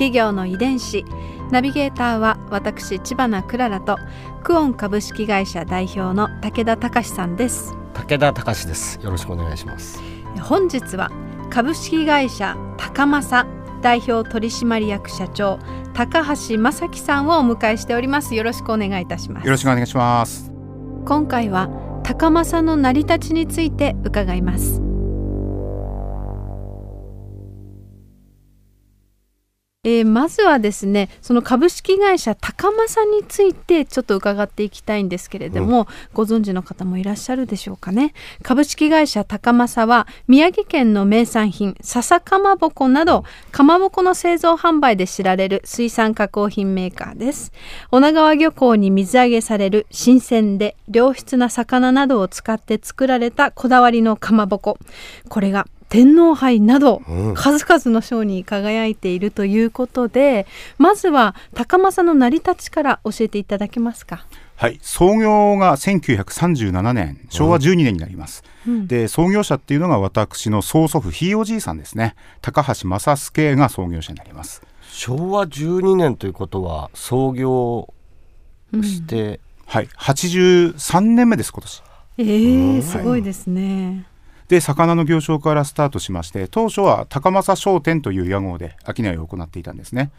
[0.00, 1.04] 企業の遺伝子。
[1.50, 3.98] ナビゲーターは私千葉なクララと
[4.42, 7.76] クオン株式会社代表の武田隆さんです。
[7.92, 8.98] 武田隆です。
[9.02, 10.00] よろしくお願いします。
[10.40, 11.10] 本日は
[11.50, 13.46] 株式会社高政
[13.82, 15.58] 代表取締役社長
[15.92, 18.34] 高橋正樹さんをお迎えしております。
[18.34, 19.44] よろしくお願いいたします。
[19.44, 20.50] よろしくお願いします。
[21.04, 21.68] 今回は
[22.04, 24.80] 高政の成り立ちについて伺います
[29.82, 38.12] えー、まずはですねその株式会社高政についてちょっと伺っていきたいんですけれども、うん、ご存知の方もいらっしゃるでしょうかね。
[38.42, 47.50] 株式会社高政は宮城県の名産品笹かまぼこなどかまぼこの製造販売で知られる水産加工品メーカーです。
[47.90, 54.76] 女川漁港に水揚げされる新鮮で良質な魚などを使って作られたこだわりのかまぼこ。
[55.30, 57.02] これが天皇杯など、
[57.34, 60.46] 数々の賞に輝いているということで、
[60.78, 64.24] うん、まずは高政の成り立ちから教えていただけますか。
[64.54, 68.44] はい、創業が1937年、昭和12年になります。
[68.68, 72.14] うん、で、創業者っていうのが私の曽祖父、ひいおじいさんですね。
[72.40, 74.62] 高橋正助が創業者になります。
[74.92, 77.92] 昭和12年ということは、創業
[78.82, 81.82] して、うん、はい、83年目です、今年。
[82.18, 84.04] えー、すごいですね。
[84.50, 90.10] で魚の行商からスタートしまして当初は高政商店という屋号で商いを行っていたんですね、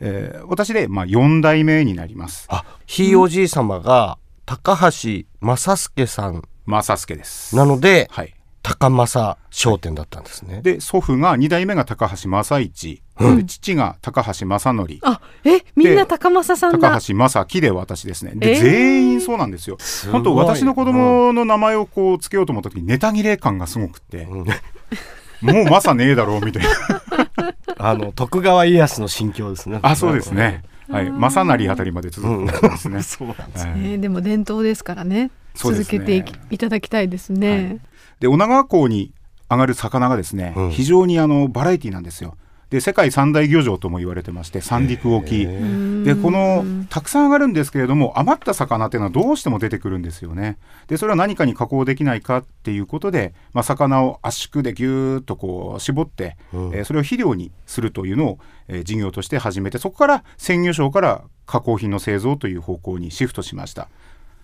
[0.00, 2.46] えー、私で、まあ、4代目になります。
[2.48, 6.48] あひいおじい様が高橋正助さん。
[6.64, 7.54] 正助です。
[7.54, 10.62] なので、はい、高政商店だったんですね。
[10.62, 14.98] で祖父が2代目が高橋正一、うん、父が高橋正則。
[15.02, 18.32] あえみんな高政さん高橋正樹で私ですね。
[18.34, 19.76] で、えー、全員そうなんですよ。
[20.10, 24.46] 本当私の子供の名前をこうつけようと思った時にネタ切れ感がすごくて、うん、
[25.46, 27.54] もう正ねえだろうみたいな。
[27.76, 29.78] あの徳川家康の心境ですね。
[29.82, 30.62] あそうですね。
[30.88, 33.02] はい、正成あたりまで続くんですね。
[33.04, 35.30] そうなんですね、でも伝統ですからね。
[35.54, 37.50] 続けてい,、いただきたいですね。
[37.50, 37.80] はい
[38.20, 39.12] で女川港に
[39.50, 42.36] 上がる魚がですね、うん、非常にあのバラエティーなんですよ。
[42.70, 50.58] で世界三大漁場とも言われてまして三陸沖でこのたくさん上がるんですけれども余った魚っていうのはどうしても出てくるんですよね。
[50.88, 63.88] でそれは何かに加工できないかっていうことで、まあ、魚を圧縮でぎゅーっとこう絞って、うん、えー、それを肥料にするというのを、えー、事業として始めてそこから鮮魚商から加工品の製造という方向にシフトしました。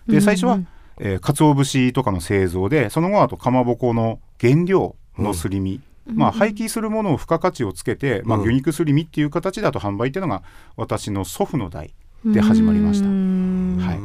[0.07, 0.67] で最初は、うん
[1.03, 10.43] えー、鰹節とかの製造でその後あとかまぼこの原料のすり身、うん、まあ、廃棄するものを付加価値をつけて、まあ、魚肉すり身っていう形だと販売っていうのが
[10.77, 13.07] 私の祖父の代で始まりました。
[13.07, 13.99] はい。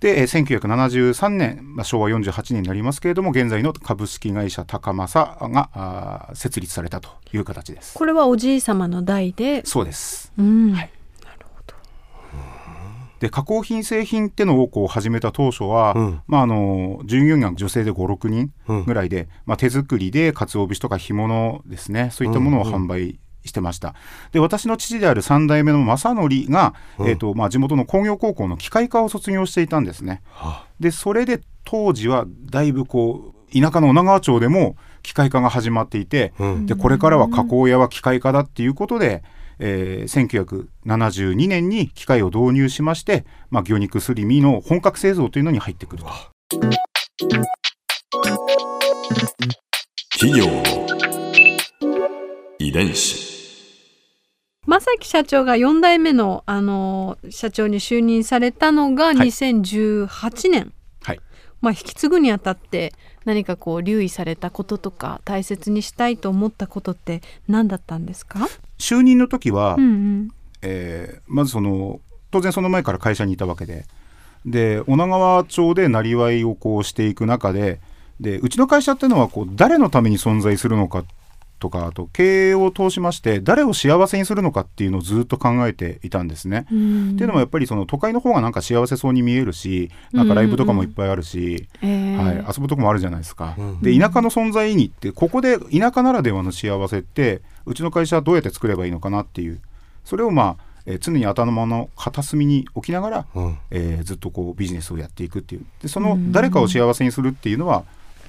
[0.00, 7.94] で1973年、まあ、昭和48年になりますけれども現在の株式会社高政が設立されたという形です。
[7.96, 9.64] これはおじい様の代で？
[9.64, 10.95] そうです、はい
[13.20, 18.52] で加工品製品ってのをこう始めた当初は、うん、まあ、あの従業員が女性で56人
[18.84, 22.10] ぐらいで、うん、まあ、手作りで鰹節とか干物ですね。
[22.12, 23.94] そういったものを販売してました。
[24.32, 30.22] で私の父である3代目の正則が、うん、えーとまあ、地元の工業高校の機械科を卒業していたんですね。
[30.78, 39.22] でそれで当時はだいぶこう田舎の女川町でも機械化が始まっていて、うん、でこれからは加工屋は機械化だっていうことで、
[39.58, 46.10] えー、1972年に機械を導入しまして、まあ、魚肉すり身の本格製造というのに入ってくると。
[50.18, 50.46] 企業
[52.58, 53.26] 遺伝子。
[54.66, 60.72] 正木社長が4代目の、あの社長に就任されたのが2018年、
[61.02, 61.20] はい、
[61.60, 62.92] まあ、引き継ぐにあたって
[63.24, 68.48] 何かこう留意されたこととか大切にしたいと思ったことって何だったんですか？
[68.78, 70.28] 就任の時は、うんうん、
[70.62, 72.00] えー、まずその
[72.30, 73.84] 当然その前から会社にいたわけで。
[74.44, 77.80] で女川町でなりわいをこうしていく中で
[78.20, 81.04] でうちの会社っていうのはこう誰のために存在するのか
[81.58, 86.60] とかあと経営を通しまして誰を幸せにするのかっていうのをずっと考えていたんですね。
[86.60, 93.56] っていうのもやっぱりその都会の方がなんか幸せそうに見えるしなんかライブとかもいっぱいあるし、はい、遊ぶとこもあるじゃないですか。
[93.80, 99.60] で田舎の存在意義ってここで田舎ならではの幸せってうちの会社はどうやって作ればいいのかなっていう。
[100.04, 103.58] それをまあえー常に頭の片隅に置きながら、うん。
[103.70, 105.66] えーずっとこうビジネスをやっていくっていう。
[105.82, 107.84] でその誰かを幸せにするっていうのは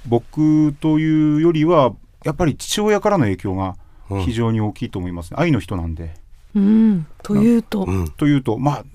[0.08, 1.94] 僕というよりは
[2.24, 3.76] やっぱり父親からの影響が
[4.26, 5.38] 非常に大きいと思います、ね。
[5.40, 6.16] 愛の人なんで。
[6.56, 8.10] うん、というと、うん。
[8.10, 8.86] というとまあ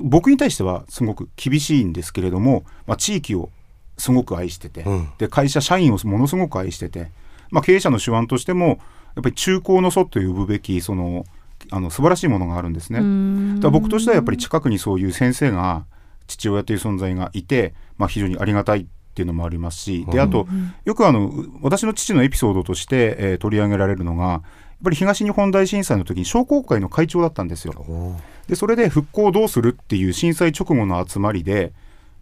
[0.00, 3.50] 僕に対してはすごく厳しいんですけれども、まあ、地域を
[3.96, 5.08] すごく愛してて、うん。
[5.18, 7.10] で会社社員をものすごく愛してて、
[7.50, 8.80] まあ、経営者の手腕としても
[9.18, 11.24] やっぱり中高の祖と呼ぶべきその
[11.70, 13.00] あの素晴らしいものがあるんですね。
[13.56, 15.84] だから僕としてはやっぱり近くにそういう先生が
[16.28, 20.46] 父親という存在がいて、まあ、非常にありがたいっていうのもありますしであと
[20.84, 21.32] よくあの
[21.62, 24.42] 私の父のエピソードとして、えー取り上げられるのがやっ
[24.84, 27.74] ぱり東日本大震災の時に商工会の会長だったんですよ。
[28.46, 31.72] でそれで復興をどうするっていう震災直後の集まりで、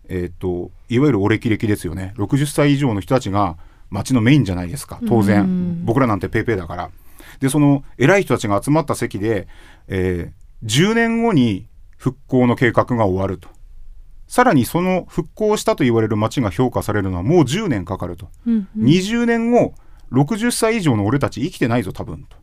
[0.08, 2.14] えー、といわゆるお歴々ですよね。
[2.16, 3.58] 60歳以上の人たちが
[3.90, 5.84] 町のメインじゃないですか当然。
[5.84, 6.90] 僕らなんてペーペーだから。
[7.40, 9.48] でその偉い人たちが集まった席で、
[9.88, 11.68] えー10年後に
[11.98, 13.48] 復興の計画が終わると。
[14.26, 19.74] さらにその復興したと言われる町が評価されるのはもう10年かかると、うん20年後
[20.12, 22.36] 60歳以上の俺たち生きてないぞ多分と。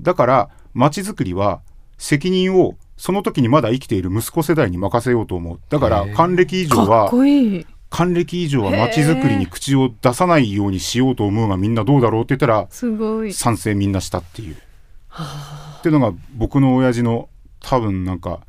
[0.00, 1.62] だから町づくりは
[1.96, 5.60] 責任をその時にまだ生きている息子世代に任せようと思う。
[5.70, 7.66] だから還暦以上かっはこいい。
[7.90, 12.68] 還暦以上は町づくりに口を出さないようにしようと思うがみんなどうだろうって言ったら。
[12.70, 14.54] 賛成みんなしたっていう。
[14.54, 17.28] っていうのが僕の親父の
[17.58, 18.40] 多分なんか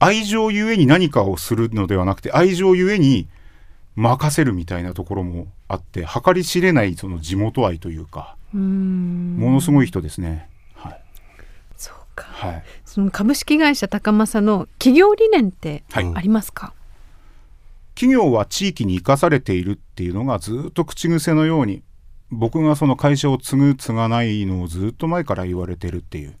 [0.00, 3.28] 愛情ゆえに何かをするのではなくて愛情ゆえに
[3.94, 10.48] 任せるみたいなところもあって計り知れないその地元愛というかうん、ものすごい人ですね。
[10.74, 11.00] はい、
[11.76, 12.24] そうか。
[12.24, 16.72] はいその株式会社高政の企業理念ってはいありますか？
[17.98, 21.82] 企業は地域に生かされているっていうのがずっと口癖のように
[22.30, 26.36] 僕がその会社を継ぐ継がないのをずっと前から言われてるっていう。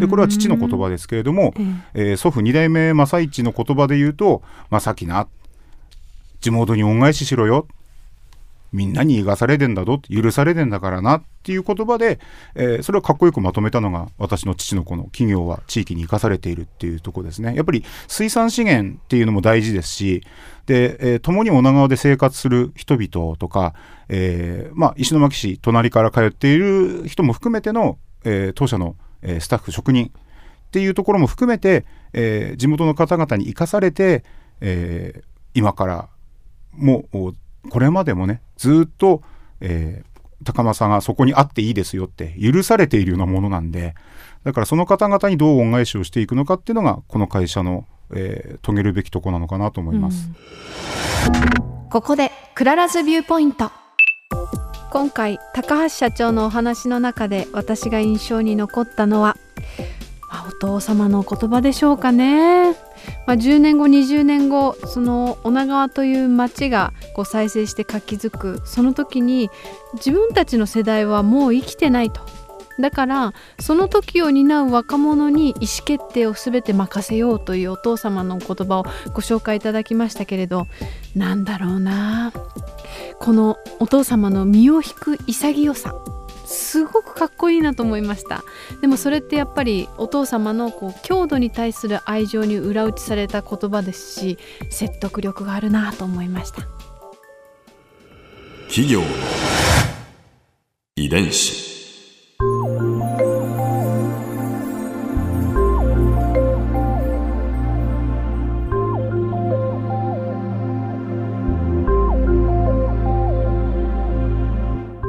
[0.00, 1.52] でこれは父の言葉ですけれども、
[1.92, 5.28] えー祖父二代目正一の言葉で言うと「正樹な
[6.40, 7.66] 地元に恩返ししろよ
[8.72, 12.18] みんなに生かされてんだぞ許されてんだからな」っていう言葉で、
[12.54, 17.54] えーそれをかっこよくまとめたのが私の父のこの企業は地域に生かされているっていうところですね。
[17.54, 20.22] やっぱり水産資源っていうのも大事ですし
[20.66, 23.74] で、えー共に女川で生活する人々とか、
[24.08, 34.24] えーまあ、石巻市隣から通っている人も含めての、え当社の、えスタッフ職人っていうところも含めて、え地元の方々に生かされて、
[34.60, 35.22] え
[35.54, 36.08] 今から
[36.72, 37.32] もお
[37.70, 39.22] これまでもねずっと、
[39.60, 40.12] えー
[40.44, 43.94] 高政がそこにあっていいですよって許されているようなものなんで
[44.42, 50.30] だからその方々にどう恩返しをしていくのかっていうのがこの会社の、えー遂げるべきとこなのかなと思います。
[51.90, 53.70] ここで Clara's Viewpoint
[54.90, 59.36] 今回高橋社長のお話の中で私が印象に残ったのは、
[60.28, 62.74] まあお父様の言葉でしょうかね、
[63.26, 69.50] まあ、10年後20年後その女川という町がこう再生して活気づくその時に
[69.94, 72.20] 自分たちの世代はもう生きてないと。
[72.80, 80.66] だからその時を担う若者に意思決定を全て任せようというお父様の言葉をご紹介いただきましたけれど
[81.14, 82.32] なんだろうな。
[83.20, 85.94] このお父様の身を引く潔さ。
[86.52, 88.44] すごくかっこいいなと思いました。
[88.80, 94.38] でもそれってやっぱりお父様のこう郷土に対する愛情に裏打ちされた言葉ですし
[94.70, 96.62] 説得力があるなと思いました。
[98.68, 99.06] 企業の
[100.96, 101.72] 遺伝子。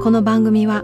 [0.03, 0.83] この番組は